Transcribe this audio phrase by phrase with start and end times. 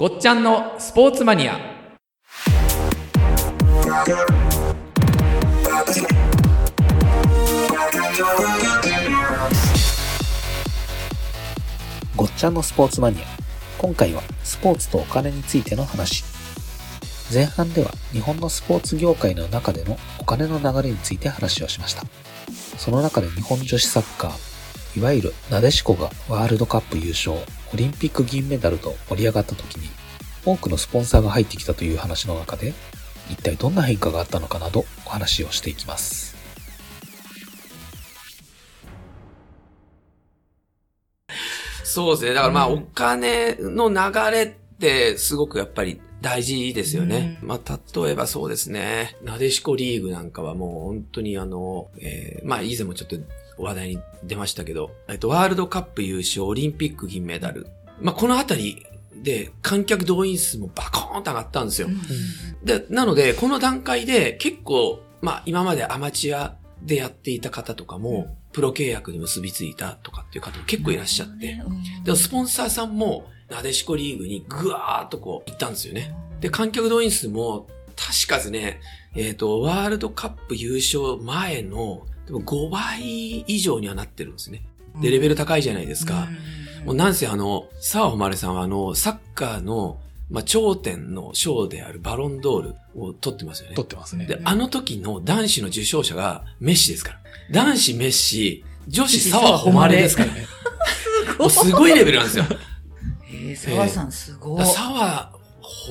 [0.00, 1.58] ごっちゃんのスポーツマニア
[12.16, 13.26] ごっちゃんのスポーツマニア。
[13.76, 16.24] 今回はスポーツとお金についての話。
[17.30, 22.04] 前半では日本のスポーツ業界の中でのお金の流れについて話をしました。
[22.78, 24.49] その中で日本女子サッカー、
[24.96, 29.88] いわゆるなでしこがワールドカップ優勝、オリンピック銀メダルと盛り上がった時に、
[30.44, 32.74] 多くのスポンサーが入ってきたという話の中で、
[33.30, 36.36] 一体どんな変化があったのかなどお話をしていきます。
[41.84, 42.34] そうですね。
[42.34, 43.96] だからまあ、うんお金の流
[44.30, 47.38] れってすごくやっぱり大事ですよね。
[47.42, 49.16] まあ、例えばそうですね。
[49.24, 53.16] なでしこリーグなんかはもう本当にあの、えーまあ以前もちょっと
[53.60, 57.66] 話題に出ましたけど、えっと、ワールドカップ優勝、オリンピック銀メダル。
[58.00, 58.86] まあこのあたり
[59.22, 61.88] で観客動員数もバコーンと上がったんですよ。
[62.64, 71.62] で、なので、この段階で結構、まあ今までアマチュアでやっていた方とかも、プロ契約に結びついたとかっていう方も結構いらっしゃって、
[72.04, 76.14] でもスポンサーさんも、なでしこリーグにぐわーっとこう行ったんですよね。
[76.40, 78.80] で、観客動員数も、確かですね、
[79.14, 84.62] えっ、と、ワールドカップ優勝前の、でも5倍以上にはなってるんですね。
[85.00, 86.28] で、レベル高いじゃないですか。
[86.84, 89.98] もうなんせあの、沢誉さんはあの、サッカーの、
[90.30, 93.74] まあ、頂点の賞であるバロンドールを取ってますよね。
[93.74, 94.26] 撮ってますね。
[94.26, 97.20] で、あの時の男子の受賞者がメッシですから。
[97.50, 100.46] 男子メッシ、女子沢誉ですからね。
[101.50, 102.44] すごいレベルなんですよ。
[103.32, 104.64] えー、沢さんすごい。
[104.64, 105.32] 沢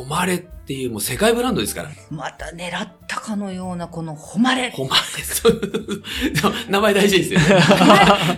[0.08, 1.90] 誉っていうもう世界ブランドですから。
[2.12, 4.70] また狙ったかのようなこの誉れ。
[4.70, 4.88] 誉
[5.24, 5.60] そう
[6.70, 7.46] 名前大事ですよね。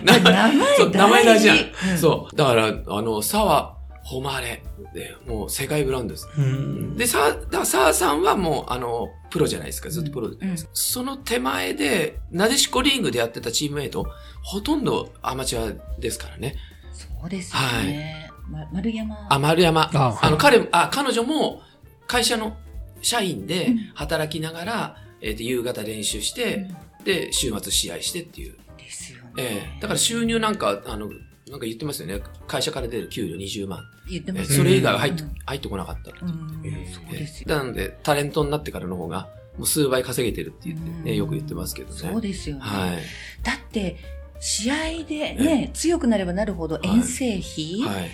[0.02, 0.18] 名
[0.54, 2.34] 前そう名前大事なのうんそう。
[2.34, 3.76] だから、あの、沢
[4.10, 4.62] 誉れ
[4.94, 6.26] で、もう世界ブランドです。
[6.38, 9.90] うんで、さ、だから沢さんはもう、あの、プロじゃないですか。
[9.90, 14.06] ずっとプロで、うんその手前で、なでしこリーグでやってたチームメイト、
[14.42, 16.56] ほとんどアマチュアですからね。
[16.94, 18.30] そうですよね。
[18.48, 19.26] ま丸山。
[19.28, 19.90] あ、丸山。
[19.92, 21.60] ああの、彼、あ、彼女も
[22.06, 22.56] 会社の
[23.00, 28.56] 社員でうん働きながら、えっ、と、夕方練習して、うんで、週末試合してっていう。
[28.78, 29.30] ですよね。
[29.36, 31.08] ええだから収入なんか、あの、
[31.48, 32.22] なんか言ってますよね。
[32.46, 33.80] 会社から出る給料20万。
[34.08, 37.48] え言ってますそれ以外は入ってうん、入ってこなかったっそうですよ。
[37.48, 41.98] なので、タレントになってからの方が、もう数倍稼げてるって言ってね、うんよく言ってますけどね。
[41.98, 42.62] そうですよね。
[42.62, 42.98] はい。
[43.42, 43.96] だって、
[44.40, 48.10] 試合でね、強くなればなるほど遠征費、はい。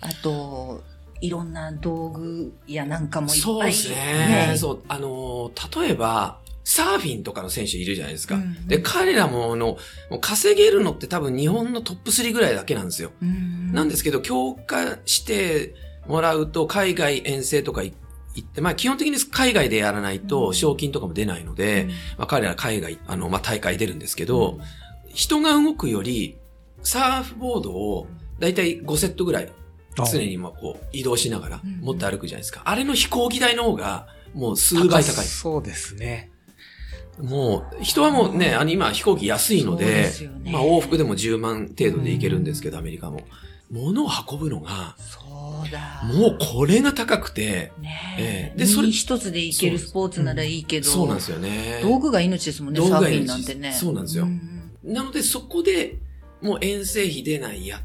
[0.00, 0.82] あと、
[1.22, 3.40] いろんな道具やなんかもいっぱい。
[3.40, 4.54] そうですね。
[4.58, 4.82] そう。
[4.88, 8.34] あのー、例えば、サーフィンとかの選手いるじゃないですか。
[8.34, 9.78] うんで、彼らも、あの、
[10.10, 13.12] もう稼げるのって多分日本のトップ3ぐらいだけなんですよ。
[13.22, 15.74] うんなんですけど、強化して
[16.08, 17.94] もらうと、海外遠征とか行
[18.40, 21.88] って、まあ基本的に海外でやらないと、賞金とかも出ないので、
[22.18, 24.58] まあ彼ら海外、あの、まあ大会出るんですけど、
[25.14, 26.38] 人が動くより、
[26.82, 28.08] サーフボードを、
[28.40, 29.52] だいたい5セットぐらい、
[29.94, 32.62] 常にまあこう移動しながらうん持って歩くじゃないですか。
[32.64, 35.26] あれの飛行機代の方が、もう数倍高い。
[35.26, 36.30] そうですね。
[37.20, 43.20] もう、人はもうね、あの今飛行機安いのででねまあ往復でも10万程度で行けるんですけど、アメリカも。
[43.70, 46.02] 物を運ぶのが、そうだ。
[46.04, 48.22] もうこれが高くて、ねえ。
[48.22, 51.80] ええでそれ身一つでいけるスポーツならいいけど、そうなんですよね。
[51.82, 53.72] 道具が命ですもんね、道具がサーフィン命なんてね。
[53.72, 54.40] そうなんですよん
[54.84, 55.96] なのでそこで、
[56.42, 57.80] もう遠征費出ないや。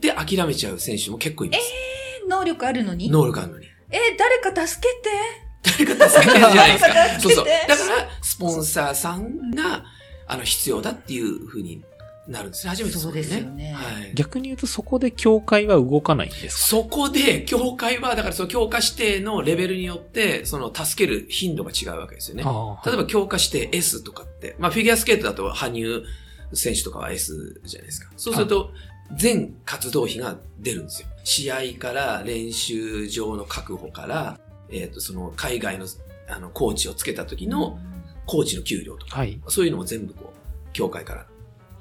[0.00, 1.60] で、諦めちゃう選手も結構います。
[1.60, 3.10] え能力あるのに？
[3.10, 3.66] 能力あるのに。
[3.90, 6.94] え誰か助けて誰か助けてるじゃないですか。
[6.94, 7.68] 誰か助けてそうそう。
[7.68, 9.84] だから、スポンサーさんが、
[10.26, 11.82] あの、必要だっていうふうに
[12.28, 12.70] なるんですね。
[12.70, 14.14] 初めてそうですよねはい。
[14.14, 16.66] 逆に言うとそこで協会は動かないんですか？
[16.68, 22.44] そこで、協会は、だからその強化指定のレベルによって、その助ける頻度が違うわけですよね。
[22.46, 26.04] あ例えば強化指定 S とかって、まあフィギュアスケートだと羽生
[26.52, 28.12] 選手とかは S じゃないですか。
[28.16, 28.70] そうすると、
[29.16, 31.08] 全活動費が出るんですよ。
[31.24, 34.38] 試合から練習場の確保から、
[34.70, 35.86] えっ、と、その海外の
[36.28, 37.78] あのコーチをつけた時の
[38.26, 39.40] コーチの給料とか、はい。
[39.48, 41.26] そういうのも全部こう、協会から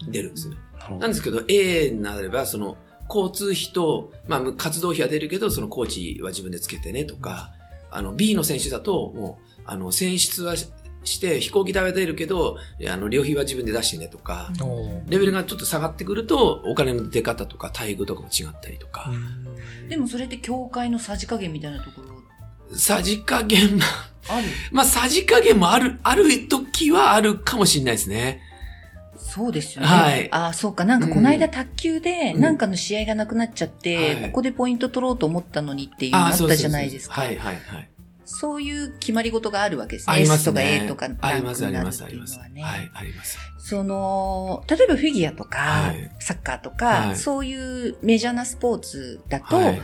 [0.08, 0.60] 出るんですよね。
[1.00, 2.78] なんですけど、A になれば、その、
[3.08, 7.52] 交通費と、まあ、活動費は出るけど、そのコーチは自分でつけてねとか、
[7.92, 10.56] あの、B の選手だと、もう、あの、選出は
[11.10, 12.58] しして、飛行機代は出るけど、
[12.88, 14.52] あの、旅費は自分で出してねとか、
[15.08, 19.12] レベルがちょっと下がってくると、お金の出方とか、待遇とかも違ったりとか、
[19.90, 23.84] でもそれって協会のさじ加減みたいなところさじ加減も、
[24.30, 24.48] ある？
[24.72, 28.42] まあ、さじ加減もある、ある時はあるかもしれないですね。
[29.18, 29.88] そうですよね。
[29.88, 30.86] はいああ、そうか。
[30.86, 37.22] なんかこの間卓球で、うんなんかの試合がなくなっちゃって、はいここでポイント取ろうと思ったのにっていうのあったじゃないですか。
[37.22, 37.90] はいはいはい。
[38.30, 40.14] そういう決まり事があるわけですね。
[40.14, 40.82] ありま S とかすね。
[40.86, 42.40] A とかありますありますあります。
[42.40, 42.52] はい、
[42.94, 43.38] あります。
[43.58, 49.82] その、例えばフィギュアとか、はいサッカーとか、はいそういうメジャーなスポーツだと、はい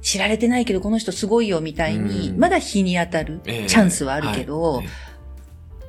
[0.00, 4.86] 知られてないけどこの人すごいよみたいに、うんまだ日に当たるチええャンスはあるけど、はい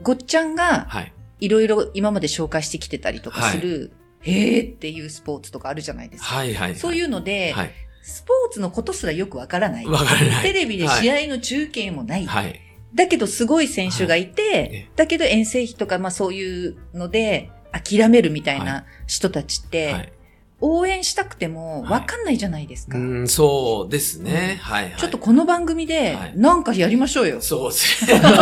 [0.02, 1.14] ごっちゃんがはい。
[1.40, 3.92] いろいろ今まで紹介してきてたりとかする、
[4.22, 6.36] へーっていうスポーツとかあるじゃないですか。
[6.36, 6.76] はいはい。
[6.76, 7.72] そういうので、はい。
[8.10, 9.86] スポーツのことすらよくわからない。
[9.86, 10.44] わからない。
[10.44, 12.26] テレビで試合の中継もない。
[12.26, 12.60] はい。
[12.94, 20.14] だけどすごい選手がいて、えだけど遠征費とか、まあそういうので諦めるみたいな人たちって、はい。
[20.62, 22.98] 応援したくてもわかんないじゃないですか。
[22.98, 24.60] うん、そうですね。
[24.62, 25.00] はいはい。
[25.00, 27.40] ちょっとこの番組ではいなんかやりましょうよ。
[27.42, 28.20] そうですね。
[28.20, 28.34] なん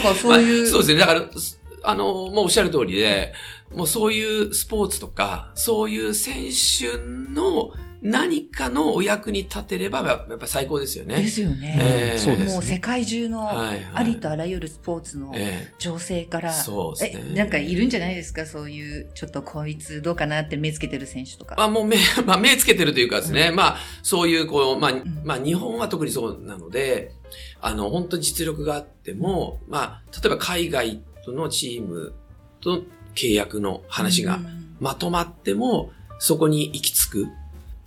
[0.00, 0.62] かそういう。
[0.62, 1.00] まあそうですね。
[1.00, 3.32] だから、すあの、もうおっしゃる通りで、
[3.74, 6.98] もうそういうスポーツとか、そういう選手
[7.32, 7.72] の
[8.02, 11.16] 何かのお役に立てれば、やっぱ最高ですよね。
[11.16, 11.78] ですよね。
[11.80, 12.18] ええ。
[12.18, 12.52] そうですね。
[12.52, 13.80] もう世界中のはいはい。
[13.94, 17.24] ありとあらゆるスポーツのえ情勢から、そうですね。
[17.32, 18.44] え、なんかいるんじゃないですか？
[18.44, 21.54] そういう、ちょっとこいつどうかなって目つけてる選手とか。
[21.56, 21.96] まあもう目、
[22.26, 25.22] まあ目つけてるというかですね、まあそういうこう、まあ、ん。
[25.24, 27.12] まあ日本は特にそうなので、
[27.60, 32.12] あの本当に実力があっても、まあ例えば海外とのチーム
[32.60, 32.82] と
[33.14, 34.76] 契約の話がうん。
[34.80, 37.28] まとまっても、そこに行き着く、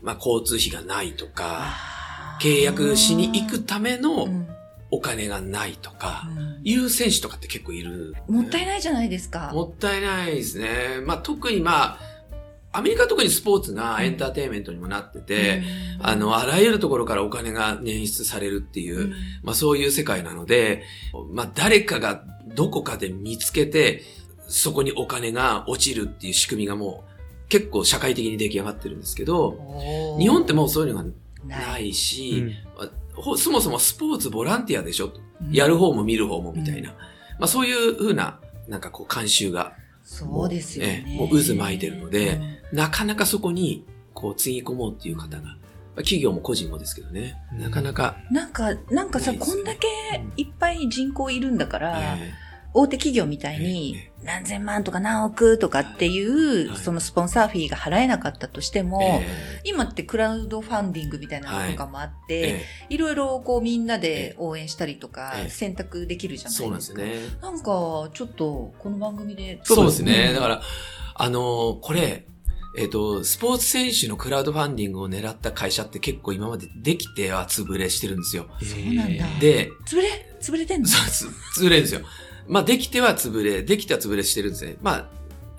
[0.01, 1.73] まあ交通費がないとか、
[2.41, 4.47] 契約しに行くためうのん。
[4.89, 6.61] お金がないとか、うん。
[6.63, 8.15] いう選手とかって結構いる。
[8.29, 9.51] もったいないじゃないですか。
[9.53, 11.01] もったいないですね。
[11.05, 11.99] まあ特にまあ、
[12.71, 15.63] アメリカは特にスポーツがエンターテインメントにもなってて、
[15.99, 16.05] うん。
[16.05, 19.13] あの、あらゆるところからお金が捻出されるっていう、うん。
[19.43, 20.83] まあそういう世界なので、
[21.31, 22.23] まあ誰かが
[22.57, 24.01] どこかで見つけて、
[24.49, 29.57] そこにお金が落ちるっていう仕組みがもう結構社会的に出来上がってるんですけど、
[30.19, 31.09] 日本ってもうそういうのが
[31.45, 32.51] なないうし、ん
[33.13, 35.07] ほそもそもスポーツボランティアでしょ？
[35.07, 35.51] とうん。
[35.51, 36.89] やる方も見る方もみたいな。
[37.39, 41.05] まあそういう風な、なんかこう慣習が、そうですよね。
[41.07, 42.39] ええもう渦巻いてるので
[42.71, 42.77] うん。
[42.77, 45.57] なかなかそこに、こう、つぎ込もうっていう方が、まあ
[45.97, 47.59] 企業も個人もですけどね、うん。
[47.61, 49.87] なかなか、なんか、なんかさ、こんだけ
[50.37, 52.33] いっぱい人口いるんだから、え
[52.73, 59.25] 大手企業みたいにえ何千万とか何億とかっていう、はいそのスポンサーフィーが払えなかったとしてえも、え
[59.63, 66.95] 今ってクラウドファンディングみたいなのとかもあって、ええいろいろこうみんなで応援したりとかええ選択できるじゃないですか。
[66.95, 67.37] そうなんですね。
[67.41, 69.59] なんか、ちょっとこの番組で。
[69.63, 70.27] そうですね。
[70.29, 70.61] うんだから、
[71.15, 72.25] あのーこれ、
[72.77, 78.45] えっ、と、スポーツ選手のクラウドファンディングを狙った会社って結構今までできては潰れしてるんですよ。
[78.61, 80.35] そうなんだで、潰れ？
[80.39, 80.87] 潰れてんの？
[80.87, 82.01] そうつ潰れるんですよ。
[82.47, 84.77] まあ、できては潰れ、できては潰れしてるんですね。
[84.81, 85.09] まあ、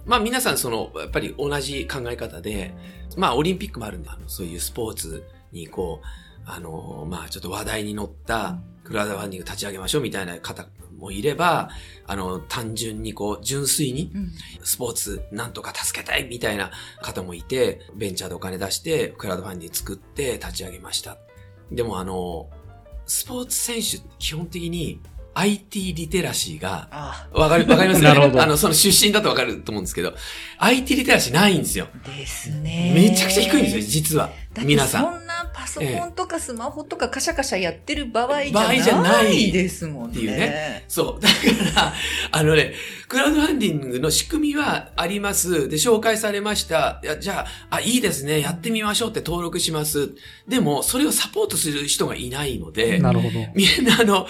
[0.06, 2.74] まあ皆さんその、やっぱり同じ考え方で、
[3.16, 6.06] まあオリンピックもあるんで、あのそういうスポーツにこう、
[6.46, 11.68] あの、まあちょっと話題に乗ったクラウドファンディング立ち上げましょうみたいな方もいれば、
[12.06, 14.32] あの、単純にこう、純粋にうん
[14.64, 16.70] スポーツなんとか助けたいみたいな
[17.02, 21.18] 方もいて、ベンチャーでお金出して、クラウドファンディング作って立ち上げました。
[21.70, 22.48] でもあの、
[23.04, 25.00] スポーツ選手基本的に
[25.38, 28.08] IT リテラシーが、あわかる、わかりますね？
[28.08, 30.14] なるほどあの、その出身だとわかると思うんですけど、
[30.58, 31.86] IT リテラシーないんですよ。
[32.04, 32.92] ですね。
[32.94, 34.30] めちゃくちゃ低いんですよ、実は。
[34.64, 35.04] 皆さん。
[35.04, 40.16] そんなパソコンとかスマホとかカシャカシャやってる場合じゃ場合じゃなないいですもんね。
[40.16, 41.22] っていうねそう。
[41.22, 41.34] だか
[41.80, 41.94] ら、
[42.32, 42.74] あのね、
[43.06, 45.68] クラウドファンディングの仕組みはあります。
[45.68, 47.00] で、紹介されました。
[47.20, 48.40] じゃあ、あ、いいですね。
[48.40, 50.10] やってみましょうって登録します。
[50.48, 53.38] でも、それをサポートする人がいないので、なるほど。
[53.54, 54.26] みんなあの、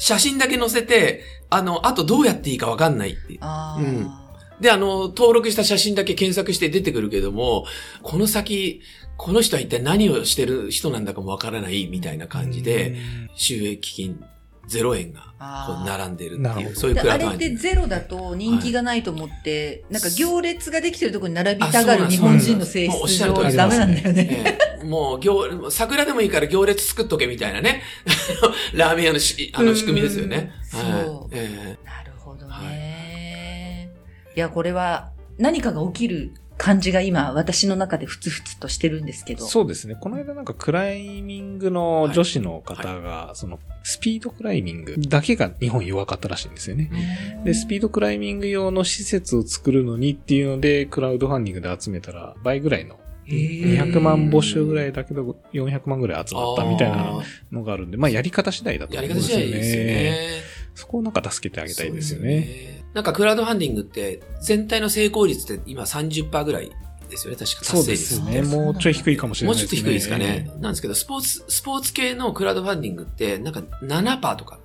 [0.00, 3.36] 写真だけ載せて、あの、あとどうやっていいかわかんないって。
[3.42, 4.10] ああ、うん。
[4.58, 7.66] で、あの、登録した写真だけ検索して出てくるけども、
[8.02, 8.80] この先、
[9.18, 12.96] この人は一体何をしてる人なんだかもわからないみたいな感じで、
[13.34, 14.24] 収益金
[14.68, 15.34] 0円が
[15.66, 16.80] こう並んでるっていう、なるほど。
[16.80, 17.38] そういうクラであれっ。
[17.38, 23.54] てゼロだと人気がないと思って、なんか行列ができてるところに並びあたがる日本人の性質しゃる通りです。
[23.54, 24.58] 上ダメなんだよね。
[24.82, 27.82] ええもう行、桜でもいいから行列作っとけみたいなね。
[28.74, 30.52] ラーメン屋のしあの仕組みですよね。
[30.74, 33.90] うんはいそうえなるほどはね。
[34.36, 39.46] いや、これは何かが起きる感じが今私の中でふつふつとしてるんですけど。
[39.46, 39.96] そうですね。
[39.98, 46.90] この間なんかクライミングの女子の方が、そのスピードクライミングだけが日本弱かったらしいんですよね。
[47.38, 57.22] うんで、スピードクライミング用の施設を作るのにっていうので、クラウドファンディングで集めたら倍ぐらいの、200万募集ぐらいだけど400万ぐらい集まったみたいなあ
[57.52, 59.92] のがあるんで、まあやり方次第だと思うんですより方次第ですよね。
[59.94, 60.28] ね。
[60.74, 62.40] そこをなんか助けてあげたいですよそうね。
[62.40, 62.84] ね。
[62.94, 66.70] なんかクラウドファンディングって全体の成功率って今30%ぐらい
[67.08, 68.14] ですよね、確かそうで達成率。
[68.14, 68.42] すね。
[68.42, 69.80] もうちょい低いかもしれもうないですね。
[69.80, 70.50] ちょっと低いですかね。
[70.60, 74.58] なんですけど、スポーツ、スポーツ系のクラウドファンディングって、なんか7%とか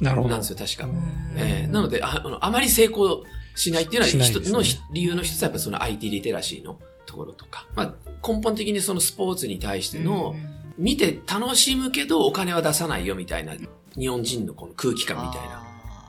[0.00, 0.30] なるほど。
[0.30, 0.84] なんですよ、確か。
[0.84, 0.92] うん
[1.36, 3.24] えーなのでああの、あまり成功
[3.54, 7.94] しないっていうのはね一つのひ理由の一つはやっぱその IT リテラシーのところとか、まあ、
[8.26, 10.34] 根本的にそのスポーツに対しての、
[10.76, 13.54] 見て楽しむけどお金は出さないよみたいな、
[13.96, 15.62] 日本人のこの空気感みたいな、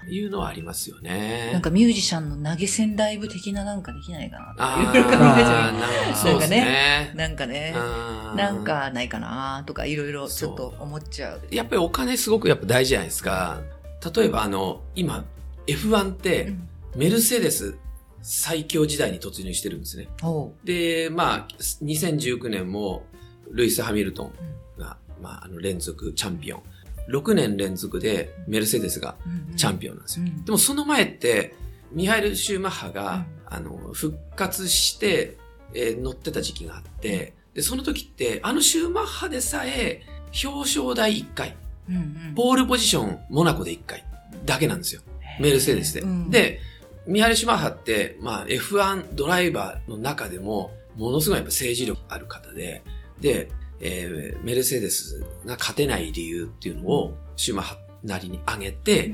[0.10, 1.50] いうのはありますよね。
[1.54, 7.12] なんかミュージシャンの投げ銭ライブ的ななんかできないかなあとかいろいろ考えちゃーなそうですね。
[7.13, 7.18] う。
[7.18, 11.42] なんかね、うんなんかないかなとかいろいろちょっと思っちゃう。
[11.51, 13.62] やっぱりお金すごくやっぱ大事じゃないですか。
[14.16, 15.25] 例えばあの、今、
[15.68, 17.77] F1 ってうんメルセデス
[18.29, 20.10] 最強時代に突入してるんですね。
[20.65, 21.48] で、まあ、
[21.81, 23.05] 2019年も、
[23.50, 24.31] ルイス・ハミルトン
[24.77, 26.63] が、まあ、あの、連続チャンピオン。
[27.07, 29.15] 6年連続でメルセデスが
[29.55, 30.25] チャンピオンなんですよ。
[30.25, 31.55] うんでもその前って、
[31.93, 35.38] ミハイル・シューマッハが、うんあの、復活して、
[35.74, 40.01] えー乗ってた時期があって、で、その時って、あのシューマッハでさえ、
[40.43, 41.55] 表彰台1回、
[41.89, 44.03] うんうんポールポジション、モナコで1回
[44.46, 45.01] だけなんですよ。
[45.39, 46.01] メルセデスで。
[46.01, 46.60] うんで、
[47.07, 52.83] ミハイル・シューマッハって、まあ、F1 ドライバーの中でも、ものすごいやっぱ政治力ある方で、
[53.21, 53.49] で、
[53.79, 59.13] えーメルセデスが勝てない理由っていうのを、シューマッハなりに挙げて、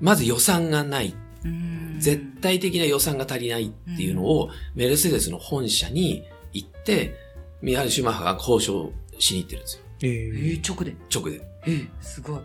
[0.00, 1.14] まず予算がない。
[1.44, 7.14] うん絶対的な予算が足りないっていうのを、メルセデスの本社に行って、
[7.62, 9.82] ミハイル・シューマッハが交渉しに行ってるんですよ。
[10.02, 10.96] ええーー、直で？
[11.14, 11.40] 直で。
[11.66, 12.40] えー、すごい。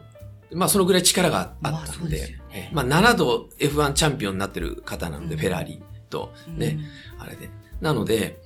[0.56, 2.40] まあ、そのぐらい力があまあったんでそうで
[2.72, 6.80] まあ、7度 F1 チャンピオンになってる方なので、うんフェラーリと、ね、
[7.20, 7.50] あれで。
[7.82, 8.42] なので、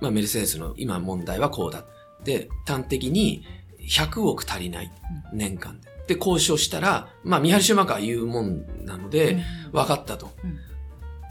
[0.00, 1.84] まあ、メルセデスの今問題はこうだ。
[2.24, 3.44] で、端的に
[3.88, 4.92] 100億足りない。
[5.32, 6.14] 年間で。
[6.14, 9.38] で、交渉したら、まあ、ミハル・シューマッハが言うもんなので、
[9.72, 10.32] 分かったと。
[10.44, 10.58] うん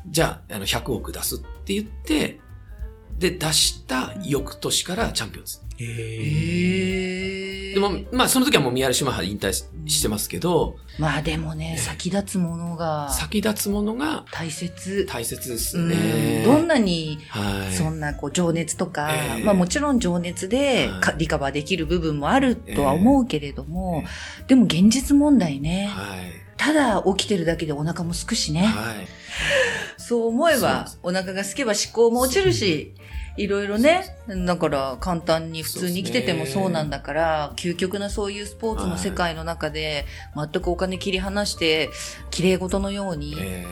[0.07, 2.39] じゃあ、あの、100億出すって言って、
[3.21, 5.63] で、出した翌年からチャンピオンです。
[5.79, 15.05] ええでも、まあ、その時はもうミハル・シューマッハ引退ししてますけど、まあでもね、先立つものが先立つものが大切。
[15.09, 16.43] 大切ですうんね。
[16.45, 17.73] どんなにはい。
[17.73, 24.03] そんなこう情熱とか、ええまあもちろん情熱でリカバーできる部分もあるとは思うけれども、
[24.43, 26.31] えでも現実問題ね、はい。
[26.57, 28.61] ただ起きてるだけでお腹もすくしね。
[28.61, 29.07] はい。
[29.97, 32.93] そう思えばお腹が空けば思考も落ちるし、
[33.37, 34.15] いろいろね。
[34.45, 41.89] だから、簡単に普通に生きててもそうなんだから、究極なそういうスポーツの世界の中で、全くお金切り離して、
[42.29, 43.65] 綺麗事のように、え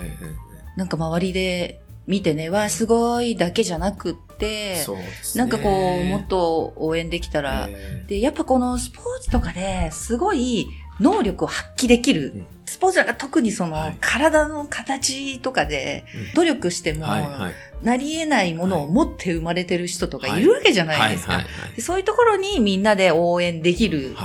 [0.76, 5.38] なんか周りで見てね、わあ、すごいだけじゃなくっえて。
[5.38, 12.34] なんかこう、もっと応援できたら、えで、やっぱこのスポーツとかですごい能力を発揮できる。
[12.36, 17.08] うんスポーツなんか特にその、はい体の形とかでうん努力しても。
[17.82, 21.40] なり得ないものを持って生まれてる人とかいるわけじゃないですか。
[21.80, 24.16] そういうところにみんなで応援できる。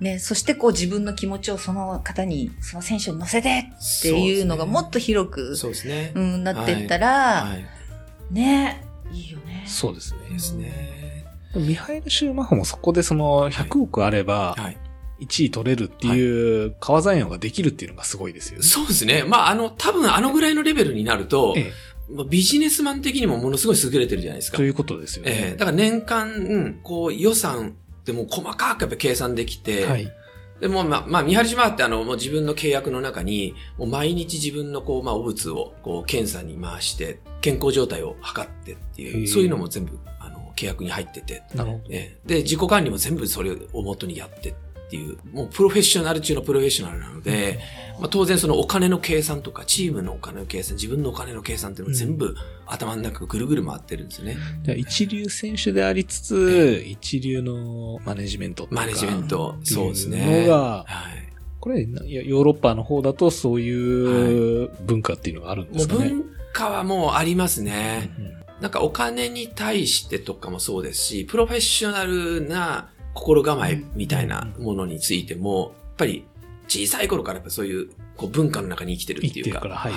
[0.00, 6.12] ね、そしてこう自分の気持ちをその方に、その選手に乗せてっていうのがもっと広く、そうですね。
[6.14, 8.34] うん、なってったら、はい。
[8.34, 9.64] ね、いいよね。
[9.66, 10.18] そうですね。
[10.30, 11.24] ですね。
[11.54, 14.76] ミハイル・シューマッハもそこでその100億あればはい。
[15.20, 18.64] 1位取れるっていう川材用ができるっていうのがすごいですよね。
[18.64, 19.24] そうですね。
[19.26, 21.72] まあ、あの、多分あのぐらいのレベルになると、え
[22.10, 24.56] まあビジネスマン的にもものすごい優れてるじゃないですか。
[24.56, 25.30] えということですよね。
[25.32, 30.12] ええだから年間、うんこう予算でも細かくやっぱ計算できて、はい。
[30.60, 41.84] でもまあ、まあ、見張り島ってあの、もう自分の契約の中に、もう毎日自分のこう、まあ、汚物をこう、検査に回して、健康状態を測ってっていう、そういうのも全部、あの、契約に入ってて、なるほど。
[41.90, 44.54] ええで、自己管理も全部それを元にやってっ
[44.94, 47.58] ていう、もうプロフェッショナル中のプロフェッショナルなので、
[47.98, 52.36] まあ、当然そのお金の計算とか、チームのお金の計算、自分のお金の計算っていうのも全部
[52.66, 54.36] 頭の中ぐるぐる回ってるんですよね。
[54.76, 60.42] 一流選手でありつつ、一流のマネジメントマネジメント、そうですね。
[60.42, 61.32] のがはい。
[61.58, 66.10] これ、なヨーロッパの方だとそういう文化っていうのがあるんですかね？
[66.10, 68.12] 文化はもうありますね。
[68.18, 76.24] うんなんかお金に対してとかもそうですし、プロフェッショナルな心構えみたいなものについても、やっぱり
[76.68, 79.34] 小さい頃からやっぱそういうこう文化の中に生きてるっていうか。
[79.34, 79.92] 生きてるからはい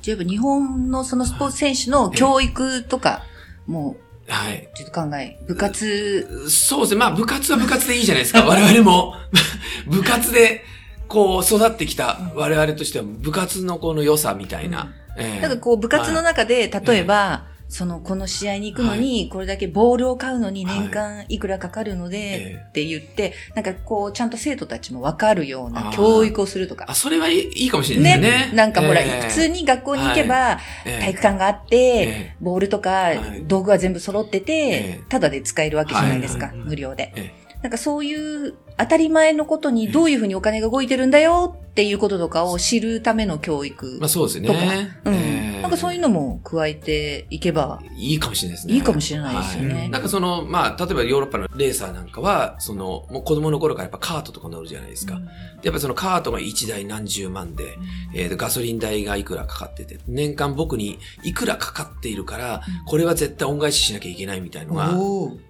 [0.00, 3.22] じゃあやっぱ日本のそのスポーツ選手の教育とか、
[3.66, 3.96] も
[4.28, 4.68] う、はい。
[4.74, 7.00] ちょっと考え、部活、そうですね。
[7.00, 8.44] まあ部活は部活でいいじゃないですか。
[8.44, 9.14] 我々も
[9.88, 10.64] 部活で
[11.08, 14.92] こう育ってきた我々としては部活のこの良さみたいな。
[15.16, 26.86] ええなんかこう部活の中で、例えば、その、この試合に行くのに、これだけボールを買うのに年間いくらかかるので、えって言って、なんかこう、ちゃんと生徒たちもわかるような教育をするとか。
[26.88, 26.94] あ、。
[26.94, 28.56] それはいいかもしれないですね。
[28.56, 29.28] なんかほら、ええ。
[29.28, 31.00] 普通に学校に行けば、ええ。
[31.00, 33.44] 体育館があって、えボールとかはい。
[33.46, 36.46] 道具は全部揃ってえてえ、ただで使えるわけじゃないですか。
[36.46, 37.12] はい、無料で。
[37.16, 37.32] え。
[37.62, 45.00] なんかそういう当たり前のことにどういうふうにお金が動いてるんだよっていうこととかを知るための教育まあそうですとか、ね。
[45.04, 48.74] うんええなんかそういうのも加えていけば、いいかもしれないですね。
[48.74, 55.20] いいかもしれないですよねはいなんかその、まあ、例えばヨーロッパのレーサーなんかは、その、もう子供の頃からやっぱカートとか乗るじゃないですか。
[55.62, 57.76] やっぱそのカートが1台何十万で、
[58.14, 64.94] えーとガソリン代がいくらかかってて、年間僕にいくらかかっているから、これは絶対恩返ししなきゃいけないみたいのが、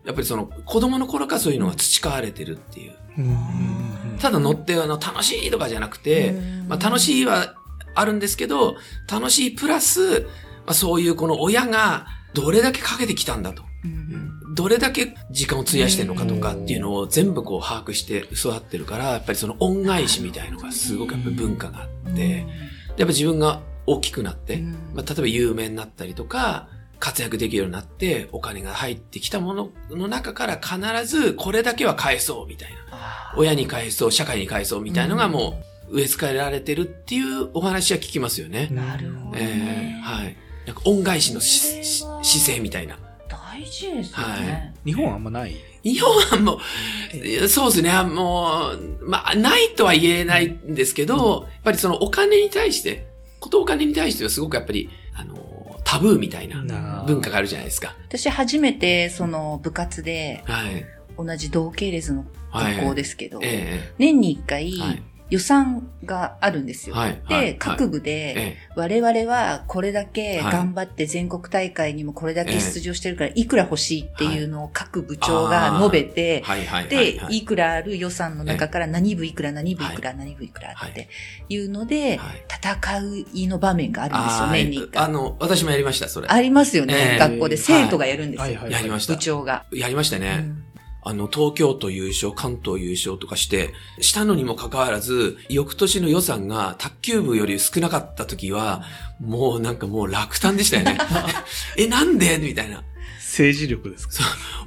[0.04, 2.94] やっぱりその子供の頃からそういうのが培われてるっていう。
[3.18, 4.18] うん。
[4.20, 6.68] ただ乗ってあの楽しいとかじゃなくて、うん。
[6.68, 7.54] まあ楽しいは
[7.94, 8.76] あるんですけど、
[9.10, 10.26] 楽しいプラス、ま
[10.68, 13.62] あそういうこの親がどれだけかけてきたんだと。
[13.84, 14.54] うん。
[14.54, 24.72] どれだけ時間を費やしてるのかとかっていうのを全部こう把握して育ってるから、やっぱりその恩返しみたいのがすごくやっぱり文化があって、やっぱ自分が大きくなって、うん。
[24.94, 26.68] まあ、例えば有名になったりとか、
[26.98, 32.76] 活躍できるようになって、お金が入ってきたものの中から必ずこれだけは返そうみたいな。
[32.92, 38.68] あ親に返そう、社会に返そうみたいのがもう植え付けられてるっていうお話は聞きますよね。
[38.70, 40.02] ーなるほどえねえ。
[40.02, 40.36] はい。
[40.66, 42.98] なんか恩返しの姿勢みたいな。
[43.28, 44.74] 大事ですよはね。
[44.84, 45.56] 日本はあんまない？
[45.82, 46.60] 日本はも
[47.42, 53.06] う、そうですね、もう、まあ、ないとは言えないんですけど、やっぱりそのお金に対して、
[53.40, 55.34] ことお金に対してはすごくやっぱり、あの、
[55.88, 57.96] タブーみたいなな文化があるじゃないですか。
[58.08, 60.84] 私初めてその部活ではい。
[61.16, 62.74] 同じ同系列のはい。
[62.76, 65.02] 学校ですけど、え年に一回えはい。
[65.30, 66.94] 予算があるんですよ。
[66.94, 67.20] はい。
[67.24, 76.18] はいで、各部えで、え我々はこれだけ頑張って全国大会にもこれだけ出場してるから、いくら欲しいっていうのを各部長が述べて。
[76.18, 76.56] で、は
[77.30, 81.08] いいくらある予算の中から何部いくら何部いくら何部いくらって
[81.48, 85.04] いうので、はい戦いの場面があるんですよ、年に一回。
[85.04, 86.28] あの、私もやりました、それ。
[86.28, 87.56] ありますよね、ええ学校で。
[87.56, 88.42] 生徒がやるんですよ。
[88.44, 89.18] はいはいやりました部。
[89.20, 89.64] 長が。
[89.72, 90.44] やりましたね。
[91.08, 98.82] うんあの、東京都優勝、関東優勝とかして、したのにもかかわらず、翌年の予算が卓球部より少なかった時は、
[99.20, 100.98] もうなんかもう落胆でしたよね。
[101.78, 102.36] え、なんで？
[102.38, 102.84] みたいな。
[103.20, 104.14] 政治力ですか？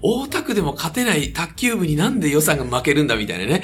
[0.01, 3.63] 大田区でも勝てない卓球部になんで予算が負けるんだみたいなね。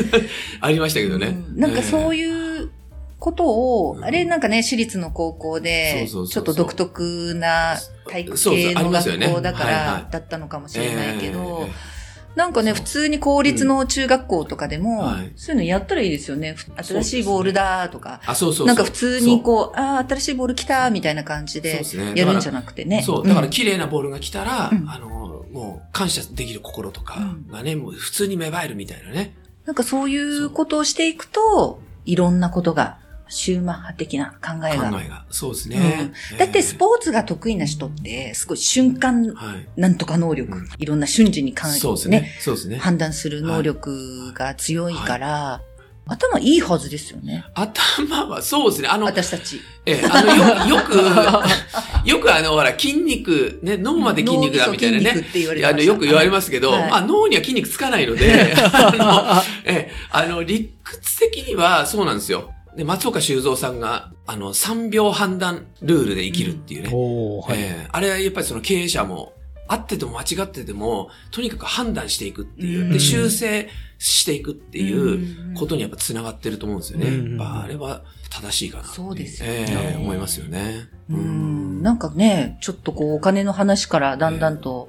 [0.60, 1.26] ありましたけどね。
[1.28, 1.60] うん。
[1.60, 2.70] なんかそういいう
[3.18, 4.04] ことを、うん。
[4.04, 6.32] あれなんかね、私立の高校で、そうそうそうそう。
[6.32, 7.76] ちょっと独特な
[8.08, 9.26] 体育そうそう系のありますよね。
[9.26, 11.95] 学校だからい、だったのかもしれないけどえ、
[12.36, 16.52] なんかね、そう普通に公立の中学校とかでもはい、そういうのやったらいいですよね。
[16.52, 18.20] ふ新しいボールだとか。
[18.26, 18.66] あ、そうそうそう。
[18.66, 23.02] なんか普通にこう、ああ、新しいボール来たみたいな感じそうでやるんじゃなくてね。
[23.02, 29.34] そう、だからん綺麗なボールが来たら、うんあの、もう感謝できる心とかがね、もう普通に芽生えるみたいなね。
[29.64, 34.90] なんかそういうことをしていくと、いろんなことが、シューマッハ的な考えが。
[34.90, 35.24] 考えが。
[35.30, 36.12] そうですね。
[36.32, 39.80] うんだってスーポーツが得意な人って、すごい瞬間はい。
[39.80, 42.36] なんとか能力、うんいろんな瞬時に関そうですね。
[42.40, 42.76] そうですね。
[42.78, 45.60] 判断する能力が強いから、
[46.08, 47.44] 頭いいはずですよね。
[47.54, 48.88] 頭は、そうですね。
[48.88, 49.60] あの、私たち。
[49.84, 50.94] ええ、あの、よよく、
[52.08, 55.24] よくあの、ほら、筋肉、ね、脳まで筋肉だみたいなね
[55.64, 62.52] あの、よく言われますけど、はいまあ、脳には筋肉つかないので、 あの、ええ、あの、理屈的にはそうなんですよ。
[62.76, 66.90] で、松岡修造さんが、あの、3秒判断ルールで生きるっていうね。
[66.92, 67.60] おー、はい。
[67.60, 69.32] ええあれはやっぱりその経営者も、
[69.68, 72.82] 合ってても間違ってても、とにかく判断していくっていう。
[72.82, 77.08] うんで、修正していくっていうことにやっぱ繋がってると思うんですよね。
[77.08, 80.88] うんやっぱあれは正しいかなっていそうですねえ思いますよね。
[81.08, 81.82] うん。
[81.82, 84.88] なんかね、ちょっとこう、お金の話からだんだんと、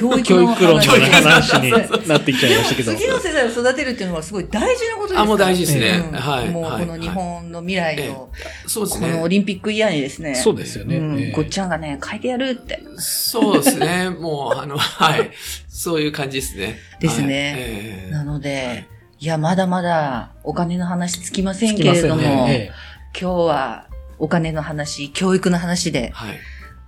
[0.00, 2.94] 教育教の育論の話話になってきちゃいましたけど。
[2.94, 6.08] 次の世代を育てるっていうのはすごい大事なことですからあ、もう大事ですね。
[6.10, 6.48] うんはい。
[6.48, 8.30] もうはいこの日本の未来の、
[8.66, 9.28] そうですこのオね。
[9.28, 11.32] リンピックイヤーにですね、そうですよね。
[11.36, 12.82] ごっちゃんがね、変えてやるって。
[12.96, 14.08] そうですね。
[14.08, 15.30] もう、あの、はい。
[15.80, 16.76] そういう感じですね。
[17.00, 18.86] ですねはいええなので、
[19.18, 22.70] いや、まだまだお金の話つきませんけれども、ね。
[23.18, 23.86] 今日は
[24.18, 26.38] お金の話、教育の話ではい。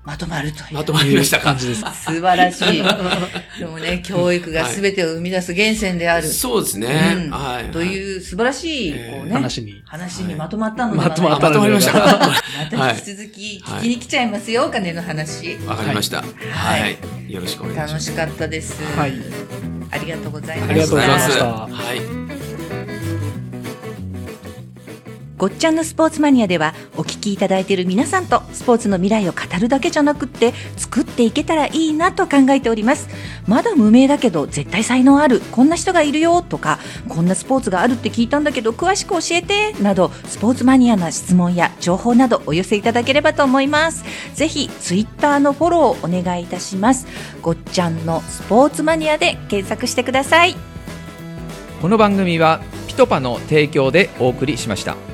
[0.05, 0.75] まとまるという。
[0.75, 1.81] まとまりましたか感じです。
[2.05, 2.83] 素晴らしい。
[3.59, 6.29] でもね、教育が全てを生み出す源泉である。
[6.29, 6.89] そうですね。
[7.27, 7.71] うんはい。
[7.71, 9.81] という素晴らしい、えーこうね、話に。
[9.87, 12.01] 話にまとまったのではないまとまったあまとまりましたか
[12.73, 15.57] また引き続き聞きに来ちゃいますよ、お金の話。
[15.67, 16.19] わかりました。
[16.19, 17.33] ははいい。
[17.33, 18.11] よろしくお願いします。
[18.11, 18.83] 楽しかったです。
[18.97, 19.13] はい。
[19.93, 20.71] ありがとうございました。
[20.71, 21.69] ありがとうございましたは
[22.19, 22.22] い。
[25.43, 33.09] ごっちゃんのスポーツマニアではお聞きいただいている皆さんとスポーツの未来を語るだけじゃなくって作っていけたらいいなと考えております。
[33.49, 36.79] まだ無名だけど絶対才能あるこんな人がいるよとか
[37.09, 44.05] こんなスポーツがあるって聞いたんだけど詳しく教えてなどスポーツマニアな質問や情報などお寄せいただければと思います。
[44.35, 47.09] ぜひツイッターのフォローをお願いいたします。
[47.43, 50.55] ごっちゃんのスポーツマニアで検索してください。
[51.81, 55.12] この番組はピトパの提供でお送りしました。